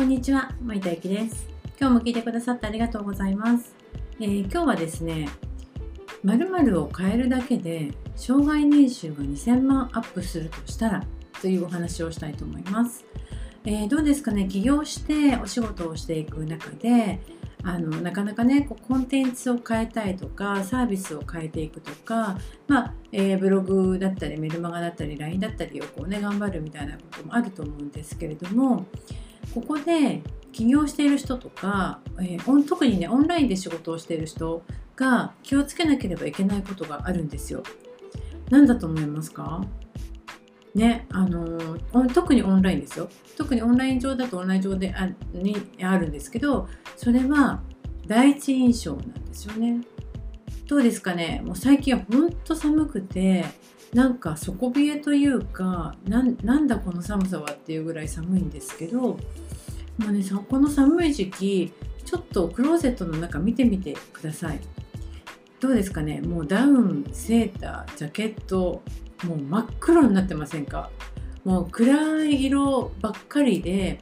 [0.00, 1.46] こんにちは、森田ゆきです。
[1.78, 3.74] 今日も聞いてくださってありがとうございます。
[4.18, 5.28] えー今日はですね、
[6.24, 11.04] 〇〇を変えるだけで障害年収が2000万アップするとしたら
[11.42, 13.04] というお話をしたいと思います。
[13.66, 17.20] えーどうですかね、起業してお仕事をしていく中で、
[17.62, 28.86] あのなかなかねこうコンテンツを変えたいとかサービスを変えていくとか、まあえーブログだったりメルマガだったり LINE だったりをこう、ね、頑張るみたいなこともあると思うんですけれども
[29.54, 30.22] ここで
[30.52, 34.62] 起業している人とか、えー特にねオンラインで仕事をしている人
[34.96, 37.62] が気をつけなければいけないことがあるんですよ。
[38.50, 39.64] 何だと思いますか？
[40.74, 41.78] ね、あの
[42.14, 43.08] 特にオンラインですよ。
[43.36, 47.60] 特にオンライン上だとオンライン上であにあるんですけど、それは
[48.06, 49.80] 第一印象なんですよね。
[50.66, 51.42] どうですかね？
[51.44, 53.44] もう最近はほんと寒くて
[53.92, 59.18] なんか底冷えというかなんだこの寒さはっていうぐらい寒いんですけども
[60.08, 61.72] うねさこの寒い時期
[62.04, 64.60] ちょっとクローゼットの中見てみてください。
[65.60, 66.20] どうですかね？
[66.22, 68.82] もうダウンセータージャケット
[69.24, 70.90] もう真っ黒になってませんか？
[71.44, 74.00] もう暗い色ばっかりで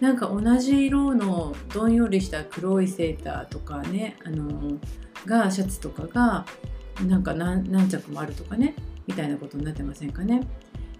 [0.00, 4.78] なんか同じ色のどんよりした黒いセーターとかねあの
[5.26, 6.46] がシャツとかが
[7.06, 8.74] なんか何着もあるとかね。
[9.06, 10.42] みたいなことになってませんかね。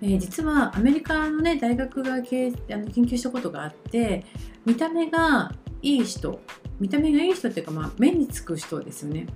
[0.02, 4.24] えー実はアメリカのね大学がけあの研究したことがあって
[4.66, 5.52] 見た目が
[5.82, 6.40] いい人
[6.80, 9.26] 見た目がいい人っていうか、まあ、目につく人ですよね。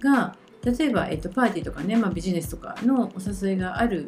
[0.00, 4.06] が例えば、えっとパーティーとかね、まあ、ビジネスとかのお誘いがある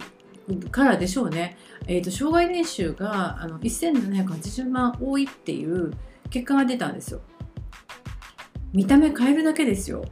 [0.71, 5.93] からでしょうね、えー、と障害年収があの1780万多いっていう
[6.31, 7.21] 結果が出たんですよ。
[8.73, 10.05] 見た目変えるだけですよ。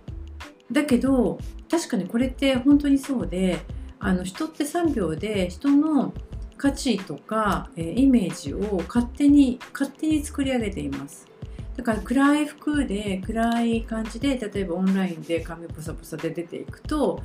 [0.71, 1.39] だけど
[1.71, 3.59] 確かにこれって本当にそうで
[4.05, 6.13] あの人って3秒で人の
[6.59, 11.27] 価値とか、えイメージを勝手に勝手に作り上げています。
[11.75, 17.21] だから暗い服で暗い感じで例えばオンラインで髪ポサポサで出ていくと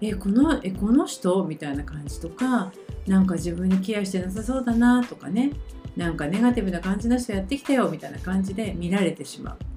[0.00, 2.72] えこのえこの人みたいな感じとか
[3.06, 5.52] なんか自分にケアしてなさそうだなとかね
[5.96, 9.69] なんかネガティブな感じの人やってきたよみたいな感じで見られてしまう。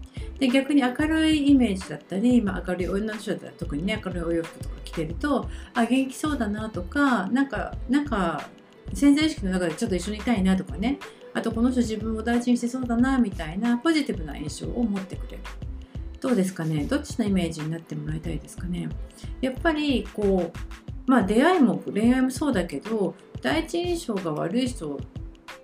[0.43, 8.49] で逆に明るいイメージだったり、まあ、明るい女の人だったら特にね明るいお洋服とか着てるとあ元気そうだなとかなんかなんか
[8.93, 10.99] 潜在意識の中でちょっと一緒にいたいなとかね。
[11.33, 15.39] あとこの人自分を大事にしてそうだなみたいなポジティブな印象を持ってくれる。
[16.19, 16.83] どうですかね？
[16.83, 18.89] どっちのイメージになってもらいたいですかね？
[19.39, 24.99] やっぱりこうまあ出会いも恋愛もそうだけど第一印象が悪い人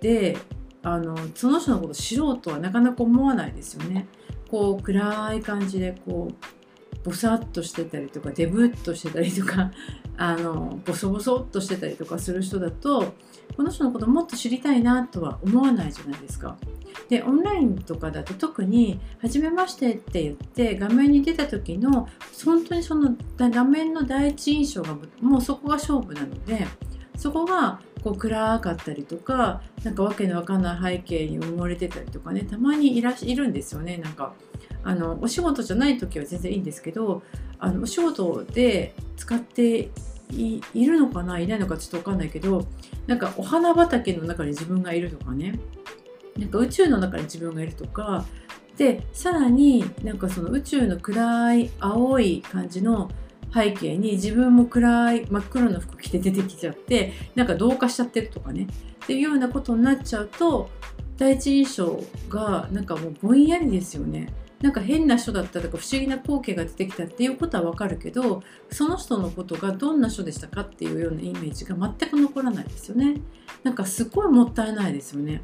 [0.00, 0.38] で
[0.82, 4.06] あのその人のこと知ろうとはなかなか思わないですよね。
[4.50, 6.34] こう暗い感じでこう
[7.04, 9.70] ボサッとしてたりとかデブッとしてたりとか
[10.16, 13.14] あのボソボソっとしてたりとかする人だと
[13.56, 16.56] この人のこともっと知りたいなとは思わないじゃないですか。
[17.08, 22.08] でオンラインとかだと特に「はじめまして」って言って画面に出た時の
[22.44, 26.66] 本当にその画面の第一印象がもうそこが勝負なので
[27.16, 33.98] そこがこう暗かったりとかなんかわけのわかんない背景に埋もれてたりとかねたまにいらいるんですよね。
[33.98, 34.34] なんか
[34.82, 37.22] あのお仕事じゃない時は全然いいんですけど
[37.58, 39.90] あのお仕事で使って
[40.30, 42.66] いいるのかないないのかちょっとわかんないけど
[43.06, 45.58] なんかお花畑の中に自分がいるとかね。
[46.38, 48.24] なんか宇宙の中に自分がいるとか。
[48.76, 53.10] でさらになんかその宇宙の暗い青い感じの
[53.52, 58.68] 背景に自分も暗い真っ黒な服着て出てきちゃってなんか同化しちゃってるとかね
[59.04, 60.70] っていうようなことになっちゃうと
[61.16, 64.32] 第一印象がなんかもうぼんやりですよね。
[64.62, 73.20] なんか変な人だったとか不思議な光景が出てきたっていうことはわかるけどその人のことがどんな人でしたかっていうようなイメージが全く残らないですよね。
[73.62, 75.42] なんかすごいもったいないですよね。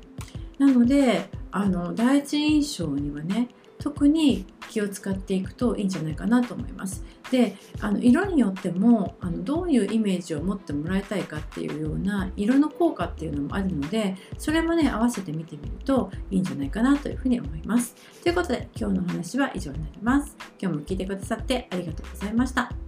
[0.59, 7.03] なのであの第一印象にはね特に気を使っていくといいんじゃないかなと思います。
[7.31, 17.94] であの色によってもあのどういうイメージを持ってもらいたいかっていうような色の効果っていうのもあるのでそれもね合わせて見てみるといいんじゃないかなというふうに思います。
[18.23, 20.37] ということで今日のお話は以上になります。
[20.61, 22.86] 今日も聞いてくださってありがとうございました。